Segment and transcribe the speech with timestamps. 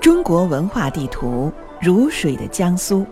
[0.00, 3.04] 中国文化地图：如水的江苏。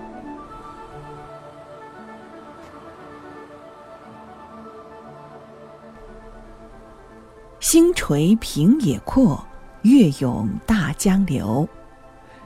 [7.59, 9.45] 星垂平野阔，
[9.83, 11.69] 月涌大江流。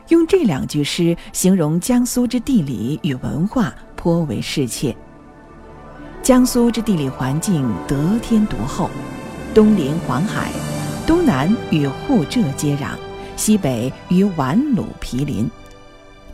[0.09, 4.97] 用这两句诗形容江苏之地理与文化，颇为适切。
[6.23, 8.91] 江苏之地理环境得天独厚，
[9.55, 10.51] 东临黄海，
[11.07, 12.91] 东南与沪浙接壤。
[13.37, 15.49] 西北与皖鲁毗邻，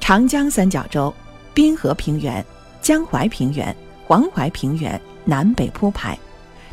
[0.01, 1.15] 长江三角洲、
[1.55, 2.45] 滨河平原、
[2.83, 3.75] 江淮平原、
[4.05, 6.19] 黄淮平原南北铺排，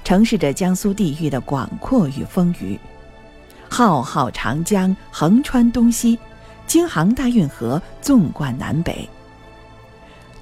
[0.04, 2.80] 呈示着江苏地域的广阔与丰腴。
[3.70, 6.18] 浩浩长江横穿东西，
[6.66, 9.08] 京杭大运河纵贯南北。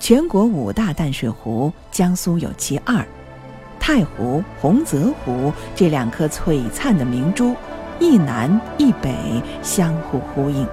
[0.02, 3.05] 全国五大淡水湖，江苏有其二，
[3.80, 7.56] 太湖、洪泽湖这两颗璀璨的明珠。
[8.00, 9.14] 一南一北
[9.62, 10.67] 相互呼应。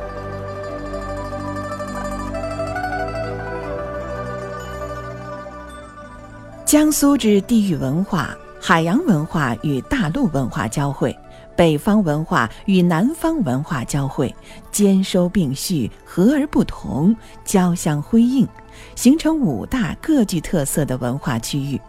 [6.64, 11.14] 江苏之地域文化，海洋文化与大陆文化交汇，
[11.58, 14.32] 北方文化与南方文化交汇，
[14.70, 18.46] 兼收并蓄，和而不同，交相辉映，
[18.94, 21.80] 形成五大各具特色的文化区域，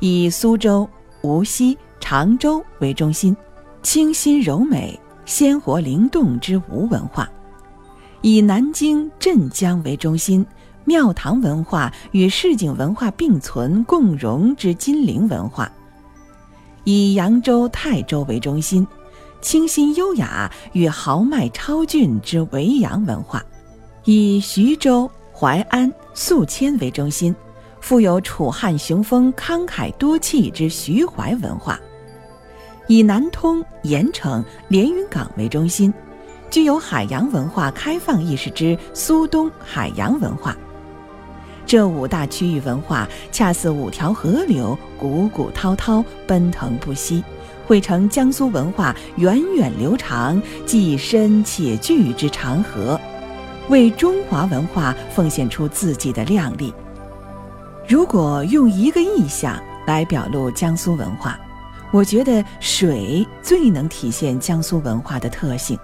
[0.00, 0.90] 以苏州、
[1.22, 3.36] 无锡、常州为中心。
[3.84, 7.30] 清新柔美、鲜活灵动之吴文化，
[8.22, 10.44] 以南京、镇江为中心；
[10.84, 15.70] 庙堂文化与市井文化并存共融之金陵文化，
[16.90, 18.82] 以扬州、泰州为中心；
[19.42, 23.44] 清新优雅与豪迈超俊之维扬文化，
[24.06, 27.36] 以徐州、淮安、宿迁为中心，
[27.82, 31.78] 富有楚汉雄风、慷慨多气之徐淮文化。
[32.86, 35.92] 以南通、盐城、连云港为中心，
[36.48, 40.56] 具有海洋文化开放意识之苏东海洋文化。
[41.68, 47.22] 这五大区域文化，恰似五条河流，汩汩滔滔，奔腾不息，
[47.66, 52.98] 汇成江苏文化源远流长、既深且巨之长河，
[53.68, 56.72] 为中华文化奉献出自己的亮丽。
[57.86, 59.54] 如果用一个意象
[59.86, 61.38] 来表露江苏文化，
[61.92, 65.78] 我觉得水最能体现江苏文化的特性，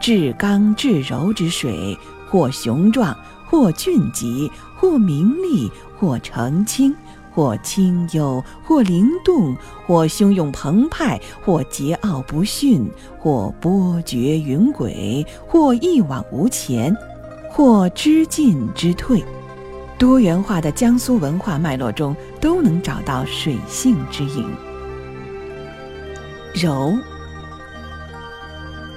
[0.00, 3.16] 至刚至柔之水，或雄壮，
[3.50, 6.94] 或俊极，或明丽，或澄清，
[7.34, 9.56] 或清幽，或灵动，
[9.86, 12.88] 或汹涌澎湃，或桀骜不驯，
[13.18, 16.96] 或波谲云诡，或一往无前，
[17.50, 19.22] 或知进知退。
[19.98, 24.48] 多元化的江苏文化脉络中，都能找到水性之影。
[26.54, 26.96] 柔，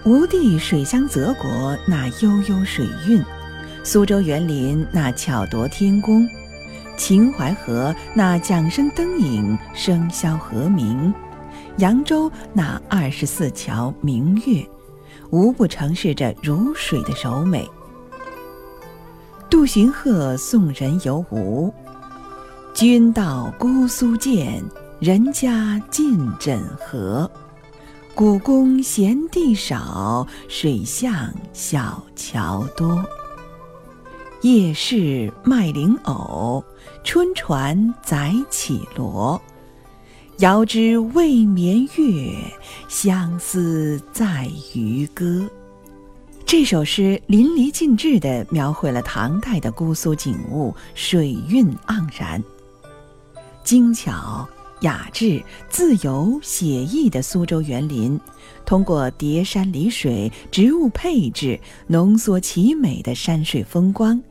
[0.06, 3.24] 吴地水乡泽国那悠悠水韵，
[3.86, 6.26] 苏州园林那巧夺天工，
[6.96, 11.14] 秦淮河那桨声灯影，笙箫和鸣，
[11.80, 14.66] 扬州那二十四桥明月，
[15.32, 17.70] 无不呈现着如水的柔美。
[19.50, 21.72] 杜荀鹤送人游吴，
[22.74, 24.64] 君到姑苏见，
[25.02, 27.30] 人家尽枕河。
[28.16, 31.14] 古宫闲地少，水巷
[31.52, 33.04] 小桥多。
[34.44, 36.62] 夜市卖菱藕，
[37.02, 39.42] 春船载绮罗。
[40.40, 42.36] 遥知未眠月，
[42.90, 45.50] 相思在渔歌。
[46.46, 52.44] 这首诗淋漓尽致地描绘了唐代的姑苏景物，水韵盎然，
[53.64, 54.46] 精巧。
[54.82, 58.20] 雅致、自由、写意的苏州园林，
[58.66, 64.22] 通过叠山离水、植物配置，浓缩其美的山水风光。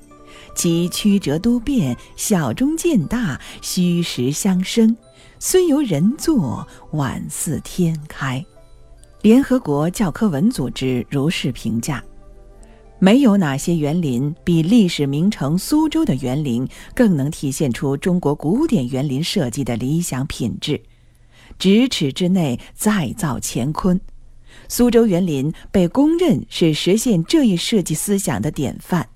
[0.54, 4.96] 其曲折多变，小中见大，虚实相生，
[5.38, 8.44] 虽由人作，宛似天开。
[9.22, 12.02] 联合国教科文组织如是评价。
[12.98, 20.80] 没有哪些园林比历史名城苏州的园林更能体现出中国古典园林设计的理想品质。
[21.58, 24.00] 咫尺之内再造乾坤，
[24.68, 29.08] 苏州园林被公认是实现这一设计思想的典范。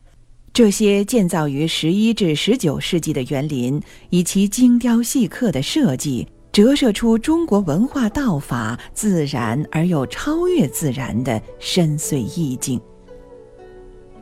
[0.56, 12.80] 这些建造于十一至十九世纪的园林，以其精雕细刻的设计，折射出中国文化道法自然而又超越自然的深邃意境。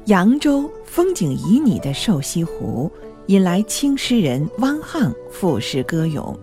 [0.07, 2.91] 扬州风景旖旎的瘦西湖，
[3.27, 6.37] 引来清诗人汪沆赋诗歌咏：“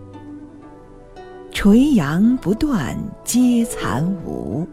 [1.51, 4.65] 垂杨不断皆残舞，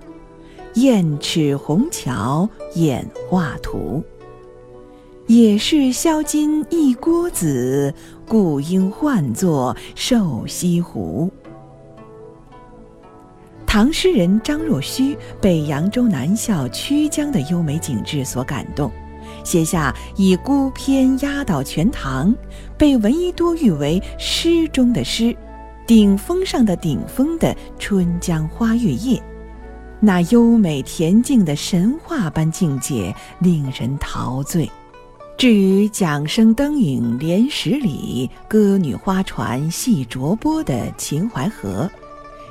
[0.75, 4.01] 燕翅虹桥演画图。
[5.29, 7.93] 也是销金一锅子，
[8.27, 11.31] 故应唤作瘦西湖。
[13.67, 18.91] 唐诗人张若虚被扬州南校曲江的优美景致所感动，
[19.45, 22.35] 写下以孤篇压倒全唐，
[22.79, 25.37] 被闻一多誉为诗中的诗，
[25.87, 27.49] 顶峰上的顶峰的
[27.79, 29.19] 《春江花月夜》，
[30.01, 34.67] 那优美恬静的神话般境界，令人陶醉。
[35.39, 41.89] 至于“桨声灯影连十里，歌女花船戏浊波”的秦淮河。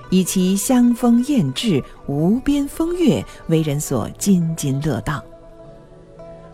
[0.09, 5.21] 以其香风艳质、无边风月为人所津津乐道。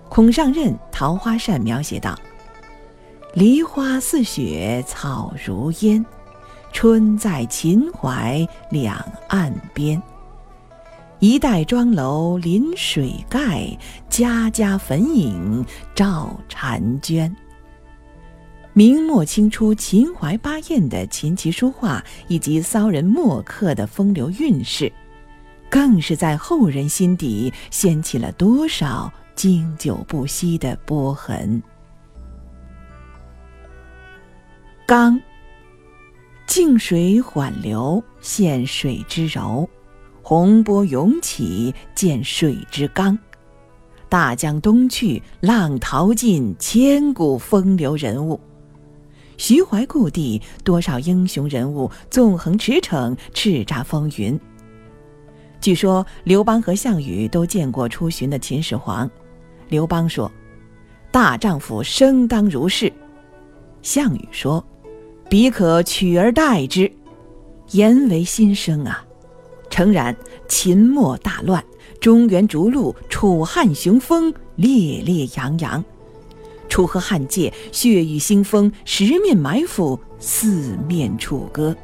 [0.09, 2.17] 孔尚任《桃花扇》描写道
[3.35, 6.03] ：“梨花似雪，草如烟，
[6.71, 8.97] 春在秦淮两
[9.27, 10.01] 岸边。
[11.23, 13.65] 一代妆楼临水盖，
[14.09, 15.65] 家家粉影
[15.95, 17.33] 照婵娟。”
[18.75, 24.91] 明末清初秦淮八艳的琴棋书画，以及骚人墨客的风流韵事，
[25.69, 31.63] 更是在后人心底掀起了多少经久不息的波痕。
[34.85, 35.17] 刚，
[36.45, 39.69] 静水缓流现水之柔，
[40.23, 43.15] 洪波涌起见水之刚。
[44.07, 48.39] 大江东去，浪淘尽，千古风流人物。
[49.37, 54.39] 徐怀故地，多少英雄人物纵横驰骋，叱咤风云。
[55.59, 59.09] 据说刘邦和项羽都见过出巡的秦始皇。
[59.69, 60.31] 刘邦说
[61.11, 62.91] ：“大丈夫生当如是。”
[63.81, 64.63] 项羽说
[65.27, 66.89] ：“彼可取而代之。”
[67.71, 69.03] 言为心声啊！
[69.73, 70.15] 诚然，
[70.47, 71.65] 秦末大乱，
[71.99, 75.83] 中原逐鹿，楚汉雄风烈烈洋洋。
[76.69, 81.75] 楚河汉界，血雨腥风，十面埋伏，四面楚歌。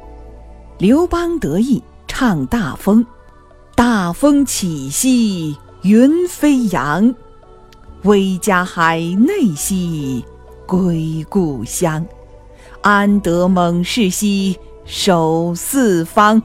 [0.78, 3.04] 刘邦得意，唱大风，
[3.74, 7.12] 大风起兮云飞扬，
[8.04, 10.24] 威加海内兮
[10.64, 12.06] 归故乡，
[12.82, 16.40] 安得猛士兮守四方。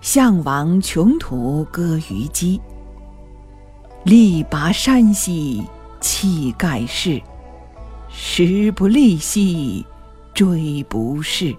[0.00, 2.60] 项王穷途歌虞姬，
[4.04, 5.62] 力拔山兮。
[6.00, 7.20] 气盖世，
[8.08, 9.84] 时不利兮，
[10.32, 11.56] 骓不逝；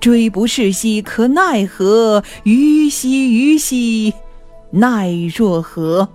[0.00, 2.22] 骓不逝兮，可奈何？
[2.44, 4.14] 虞兮虞兮，
[4.70, 6.08] 奈若何？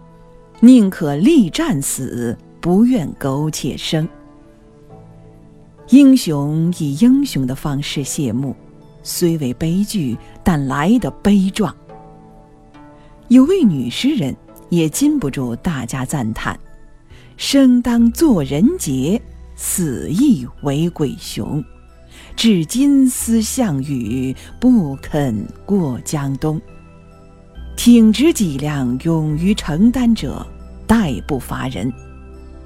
[0.61, 4.07] 宁可力战死，不愿苟且生。
[5.89, 8.55] 英雄以英雄的方式谢幕，
[9.03, 11.75] 虽为悲剧，但来得悲壮。
[13.27, 14.35] 有位女诗人
[14.69, 16.59] 也禁不住大家赞叹。
[17.37, 19.21] 生当作人杰，
[19.55, 21.63] 死亦为鬼雄。
[22.35, 26.59] 至今思项羽，不肯过江东。
[27.75, 30.45] 挺直脊梁，勇于承担者，
[30.87, 31.91] 殆不乏人。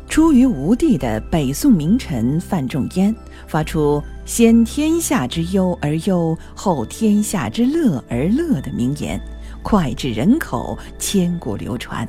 [0.09, 3.13] 出于吴地的北宋名臣范仲淹，
[3.47, 9.17] 发出“先天下之忧而忧，后天下之乐而乐”的名言，
[9.63, 12.07] 脍炙人口，千古流传。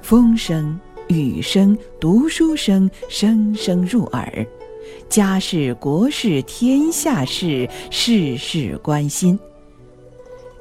[0.00, 0.80] 风声。
[1.08, 4.42] 雨声、读书声，声声入耳；
[5.06, 9.38] 家事、国事、天下事，事事关心。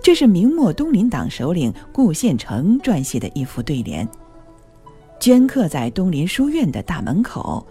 [0.01, 4.05] 这是明末东林党首领顾宪成撰写的一副对联，
[5.17, 7.65] 镌刻在东林书院的大门口，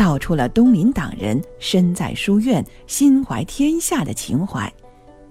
[0.00, 4.72] 道出了东林党人身在书院、心怀天下的情怀。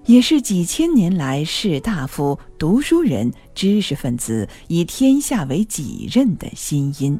[0.06, 7.18] 也是几千年来士大夫、读书人、知识分子以天下为己任的心音。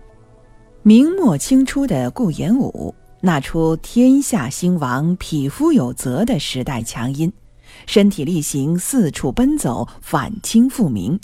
[0.84, 7.32] 明末清初的顾炎武，那出“天下兴亡，匹夫有责”的时代强音，
[7.84, 11.18] 身体力行，四处奔走，反清复明，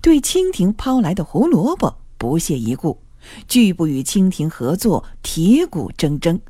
[0.00, 2.98] 对清廷抛来的胡萝卜不屑一顾，
[3.46, 6.40] 拒不与清廷合作，铁骨铮铮。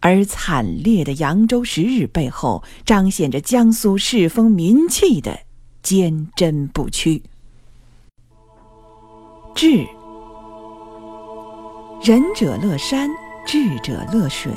[0.00, 5.38] 而惨烈的扬州十日背后，彰显着江苏世风民气的
[5.82, 7.22] 坚贞不屈。
[9.54, 9.86] 智，
[12.02, 13.10] 仁者乐山，
[13.46, 14.50] 智者乐水。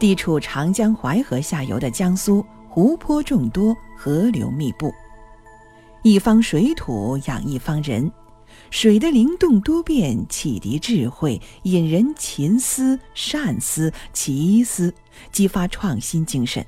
[0.00, 4.92] 地处长江淮河下游的江苏，湖泊众多，河流密布，
[6.02, 8.10] 一方水土养一方人。
[8.70, 14.94] 水的灵动多变，启迪智慧，引人勤思善思奇思，
[15.32, 16.64] 激发创新精神。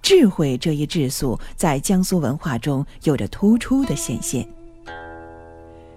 [0.00, 4.48] 智慧这一质素在江苏文化中有着突出的显现。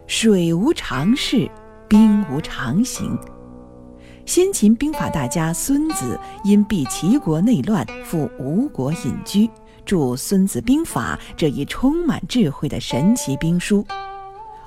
[0.08, 1.48] 水无常势，
[1.88, 3.16] 兵无常形。
[4.26, 9.48] 先秦兵法大家孙子因避齐国内乱，赴吴国隐居，
[9.86, 13.86] 著《孙子兵法》这一充满智慧的神奇兵书。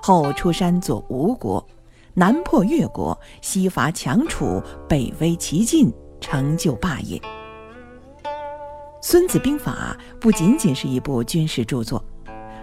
[0.04, 1.64] 后出山做吴国，
[2.12, 7.16] 南破越国，西伐强楚，北威齐晋，成就霸业。
[9.00, 12.04] 《孙子兵法》不仅仅是一部军事著作，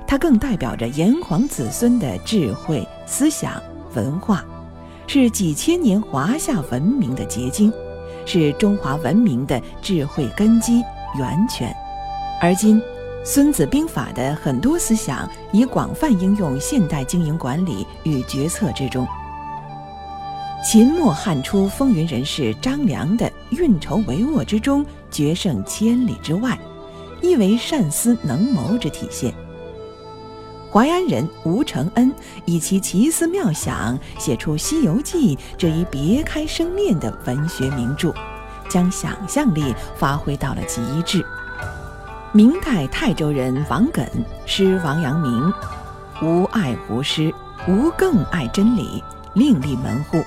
[0.05, 3.53] 它更代表着炎黄子孙的智慧、思想、
[3.96, 4.43] 文化，
[5.08, 7.72] 是几千年华夏文明的结晶，
[8.25, 10.84] 是中华文明的智慧根基
[11.17, 11.74] 源泉。
[12.41, 12.81] 而今。
[13.24, 19.06] 《孙子兵法》的很多思想已广泛应用现代经营管理与决策之中。
[20.66, 26.58] 秦末汉初风云人士张良的运筹帷幄之中，决胜千里之外，
[27.22, 29.34] 亦为善思能谋之体现。
[30.72, 32.14] 淮安人吴承恩
[32.46, 38.14] 以其奇思妙想，写出《西游记》这一别开生面的文学名著，
[38.70, 41.26] 将想象力发挥到了极致。
[42.32, 44.08] 明代泰州人王艮
[44.46, 45.52] 诗王阳明
[46.22, 47.34] ：“无爱吾师，
[47.68, 50.24] 无更爱真理，另立门户。”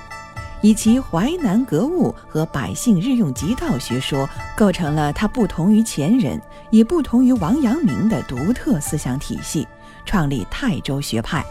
[0.61, 6.37] 以其淮南格物和百姓日用极道学说，构成了他不同于前人，
[6.71, 9.65] 也不同于王阳明的独特思想体系，
[10.05, 11.45] 创立泰州学派，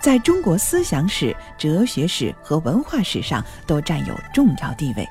[0.00, 5.08] 在中国思想史、哲学史和文化史上都占有重要地位。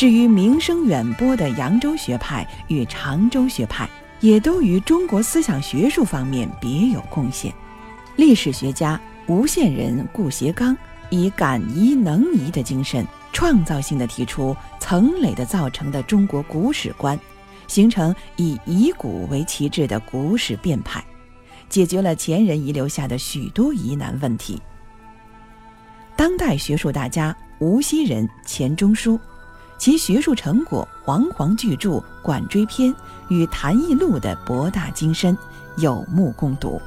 [0.00, 3.86] 至于名声远播的扬州学派与常州学派，
[4.20, 7.52] 也都于中国思想学术方面别有贡献。
[8.16, 10.74] 历史学家吴县人顾颉刚
[11.10, 17.20] 以敢疑能疑的精神，创造性的提出层累的造成的中国古史观，
[17.66, 21.04] 形成以疑古为旗帜的古史变派，
[21.68, 24.58] 解决了前人遗留下的许多疑难问题。
[26.16, 29.20] 当代学术大家无锡人钱钟书。
[29.80, 32.92] 其学术成果煌煌巨著《管锥篇》
[33.28, 35.36] 与《谈艺录》的博大精深，
[35.78, 36.78] 有目共睹，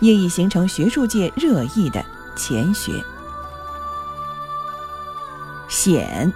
[0.00, 2.04] 业已形成学术界热议的
[2.36, 3.02] 钱学。
[5.70, 6.30] 险，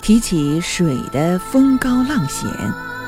[0.00, 2.50] 提起水的风高浪险，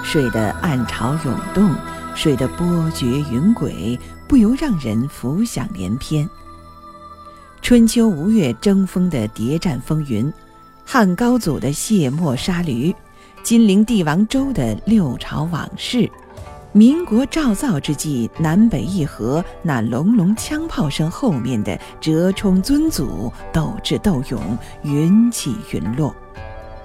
[0.03, 1.75] 水的暗潮涌动，
[2.15, 6.29] 水的波谲云诡，不由让人浮想联翩。
[7.63, 10.31] 春秋吴越争锋的谍战风云。
[10.85, 12.95] 汉高祖的卸磨杀驴，
[13.43, 16.09] 金陵帝王周的六朝往事，
[16.73, 26.15] 民国照造之际南北议和那隆隆枪炮声后面的折冲尊祖，斗智斗勇，云起云落。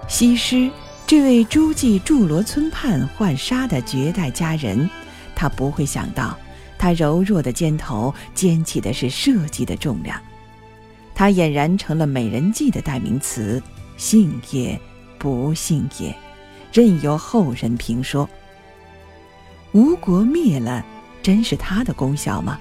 [0.07, 0.71] 西施
[1.05, 4.89] 这位诸暨祝罗村畔浣纱的绝代佳人，
[5.35, 6.35] 他不会想到，
[6.79, 10.19] 她柔弱的肩头肩起的是社稷的重量，
[11.13, 13.61] 她俨然成了美人计的代名词。
[13.99, 14.79] 信也，
[15.17, 16.15] 不信也，
[16.71, 18.27] 任由后人评说。
[19.73, 20.83] 吴国灭了，
[21.21, 22.57] 真是他的功效吗？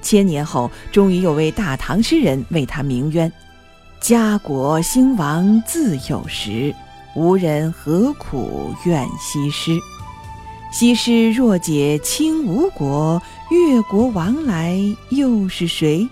[0.00, 3.30] 千年后，终于有位大唐诗人为他鸣冤
[4.00, 6.72] ：“家国兴亡自有时，
[7.16, 9.72] 无人何苦怨西施？
[10.70, 14.78] 西施若解倾吴国，越国亡来
[15.10, 16.08] 又是谁？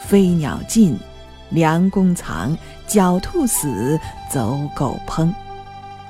[0.00, 0.98] 飞鸟尽。”
[1.50, 2.56] 良弓藏，
[2.88, 3.98] 狡兔死，
[4.30, 5.32] 走狗烹。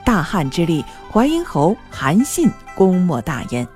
[0.05, 3.67] 大汉之立，淮阴侯韩信功莫大焉。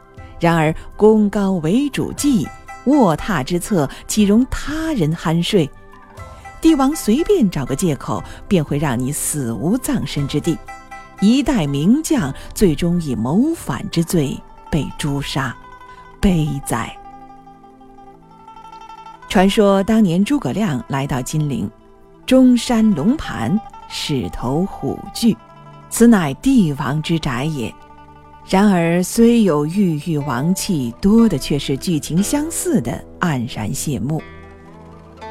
[0.41, 2.47] 然而功高为主计，
[2.85, 5.71] 卧榻之侧岂容他人酣睡？
[6.61, 10.59] 帝王随便找个借口，便会让你死无葬身之地。
[11.21, 14.39] 一代名将，最终以谋反之罪
[14.71, 15.55] 被诛杀，
[16.21, 16.95] 悲哉！
[19.35, 21.69] 传说当年诸葛亮来到金陵，
[22.25, 25.37] 中山龙盘，始头虎踞，
[25.91, 27.75] 此乃帝王之宅也。
[28.49, 34.23] 然而虽有郁郁王气，多的却是剧情相似的黯然谢幕。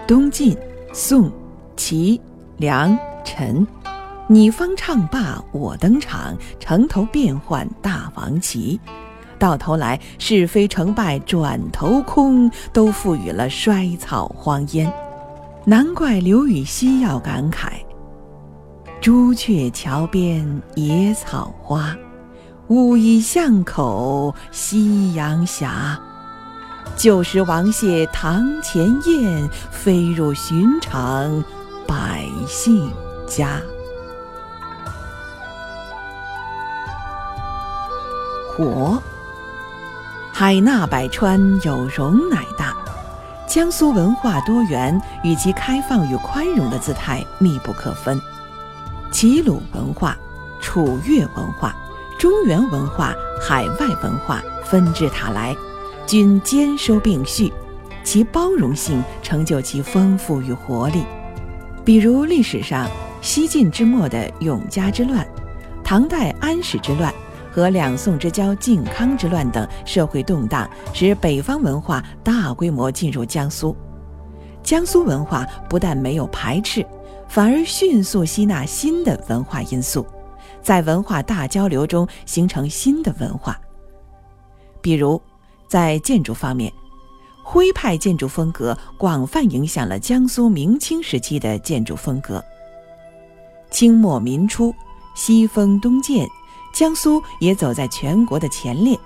[0.06, 0.54] 东晋、
[0.92, 1.32] 宋、
[1.78, 2.20] 齐、
[2.58, 3.66] 梁、陈，
[4.28, 8.78] 你方唱罢我登场，城头变换大王旗。
[9.44, 14.90] 到头来，是非成败转头空，都赋予了衰草荒烟。
[15.66, 17.72] 难怪刘禹锡要感慨
[19.04, 21.94] ：“朱雀桥边野草花，
[22.70, 25.68] 乌衣巷口夕阳斜。
[26.96, 31.44] 旧时王谢堂前燕，飞入寻常
[31.86, 32.90] 百姓
[33.28, 33.62] 家。”
[38.56, 39.04] 火。
[40.36, 42.74] 海纳百川，有容乃大。
[43.48, 48.20] 江苏文化多元与其开放与宽容的姿态密不可分。
[49.12, 50.18] 齐鲁文化、
[50.60, 51.75] 楚越文化、
[52.18, 55.56] 中原文化、海外文化纷至沓来，
[56.08, 57.54] 均兼收并蓄，
[58.04, 61.06] 其包容性成就其丰富与活力。
[61.86, 62.90] 比如历史上
[63.22, 65.24] 西晋之末的永嘉之乱，
[65.84, 67.13] 唐代安史之乱。
[67.54, 73.76] 和两宋之交靖康之乱等社会动荡，使北方文化大规模进入江苏。
[74.64, 76.84] 江苏文化不但没有排斥，
[77.28, 80.04] 反而迅速吸纳新的文化因素，
[80.64, 83.60] 在文化大交流中形成新的文化。
[84.82, 85.22] 比如，
[85.68, 86.74] 在建筑方面，
[87.44, 92.44] 徽派建筑风格广泛影响了江苏明清时期的建筑风格。
[93.70, 94.74] 清末民初，
[95.14, 96.28] 西风东渐。
[96.74, 99.00] 江苏也走在全国的前列，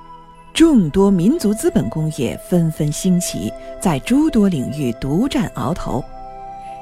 [0.54, 6.02] 众多民族资本工业纷纷兴起，在诸多领域独占鳌头。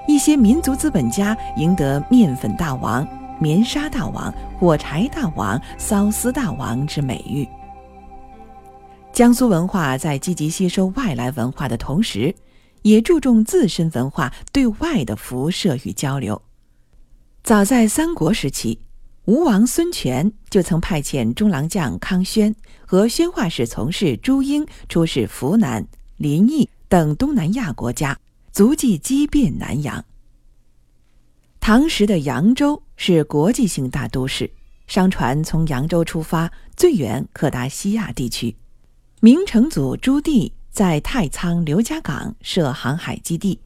[0.08, 3.06] 一些民族资本家赢得“面粉大王
[3.42, 7.48] ”“棉纱大王”“火柴大王”“缫丝大王”之美誉。
[9.12, 12.36] 江苏文化在积极吸收外来文化的同时，
[12.84, 16.40] 也注重自身文化对外的辐射与交流。
[17.42, 18.85] 早在三国时期。
[19.26, 22.56] 吴王孙权就曾派遣中郎将康宣
[22.86, 28.20] 和宣化使从事朱英出使湖南、临邑等东南亚国家，
[28.52, 30.06] 足迹激遍南洋。
[31.60, 34.52] 唐时的扬州是国际性大都市，
[34.86, 38.56] 商船从扬州出发，最远可达西亚地区。
[39.22, 43.60] 明成祖朱棣在太仓刘家港设航海基地，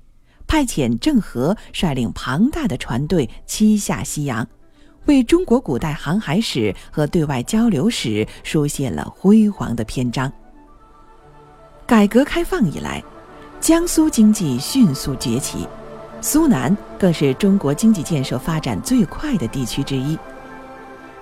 [0.48, 4.48] 派遣郑和率领庞大的船队七下西洋。
[5.10, 10.32] 为中国古代航海史和对外交流史书写了辉煌的篇章。
[11.88, 13.04] 改革开放以来，
[13.60, 15.68] 江苏经济迅速崛起，
[16.22, 20.16] 苏南更是中国经济建设发展最快的地区之一。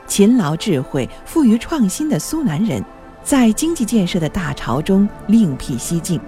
[0.06, 2.84] 勤劳、智慧、富于创新的苏南人，
[3.24, 6.20] 在经济建设的大潮中另辟蹊径，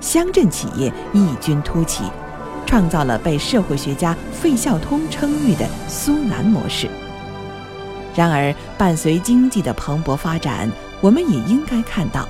[0.00, 2.04] 乡镇企业异军突起。
[2.66, 6.88] 创造了被社会学家费孝通称誉的苏南模式。
[8.14, 10.70] 然而，伴随经济的蓬勃发展，
[11.00, 12.28] 我们也应该看到，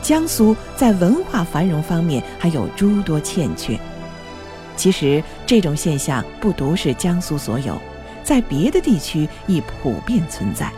[0.00, 3.78] 江苏在文化繁荣方面还有诸多欠缺。
[4.76, 7.76] 其实，这种现象不独是江苏所有，
[8.22, 10.72] 在别的地区亦普遍存在。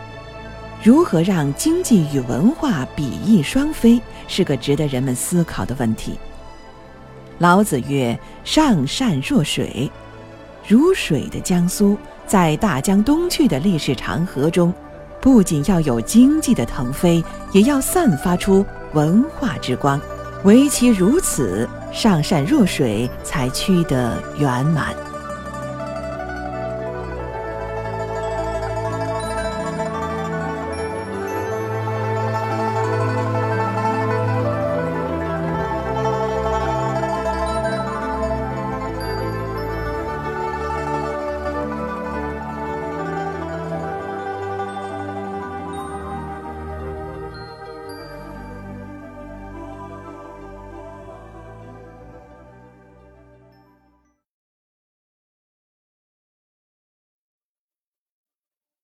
[0.83, 6.19] 如何让经济与文化比翼双飞，是个值得人们思考的问题。
[7.41, 9.91] 老子曰：“上善若水，
[10.69, 14.71] 如水的江苏，在大江东去的历史长河中，
[15.23, 19.99] 不仅要有经济的腾飞，也要散发出文化之光。
[20.45, 24.95] 唯其如此，上善若水才趋得圆满。”